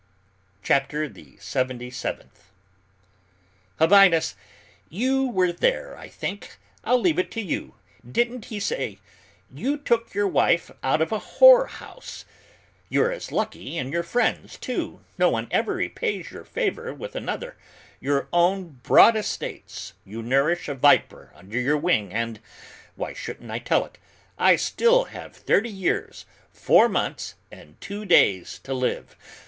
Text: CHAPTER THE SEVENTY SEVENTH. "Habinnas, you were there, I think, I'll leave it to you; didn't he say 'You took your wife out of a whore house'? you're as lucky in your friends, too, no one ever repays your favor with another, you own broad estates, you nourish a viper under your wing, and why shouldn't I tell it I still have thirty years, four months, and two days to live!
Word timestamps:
CHAPTER 0.63 1.07
THE 1.07 1.37
SEVENTY 1.37 1.91
SEVENTH. 1.91 2.49
"Habinnas, 3.79 4.33
you 4.89 5.27
were 5.27 5.51
there, 5.51 5.95
I 5.95 6.07
think, 6.07 6.57
I'll 6.83 6.99
leave 6.99 7.19
it 7.19 7.29
to 7.33 7.39
you; 7.39 7.75
didn't 8.11 8.45
he 8.45 8.59
say 8.59 8.97
'You 9.53 9.77
took 9.77 10.15
your 10.15 10.27
wife 10.27 10.71
out 10.81 11.03
of 11.03 11.11
a 11.11 11.19
whore 11.19 11.67
house'? 11.69 12.25
you're 12.89 13.11
as 13.11 13.31
lucky 13.31 13.77
in 13.77 13.91
your 13.91 14.01
friends, 14.01 14.57
too, 14.57 15.01
no 15.19 15.29
one 15.29 15.47
ever 15.51 15.75
repays 15.75 16.31
your 16.31 16.45
favor 16.45 16.91
with 16.95 17.15
another, 17.15 17.55
you 17.99 18.27
own 18.33 18.79
broad 18.81 19.15
estates, 19.15 19.93
you 20.03 20.23
nourish 20.23 20.67
a 20.67 20.73
viper 20.73 21.31
under 21.35 21.59
your 21.59 21.77
wing, 21.77 22.11
and 22.11 22.39
why 22.95 23.13
shouldn't 23.13 23.51
I 23.51 23.59
tell 23.59 23.85
it 23.85 23.99
I 24.39 24.55
still 24.55 25.03
have 25.03 25.35
thirty 25.35 25.69
years, 25.69 26.25
four 26.51 26.89
months, 26.89 27.35
and 27.51 27.79
two 27.79 28.03
days 28.05 28.59
to 28.63 28.73
live! 28.73 29.15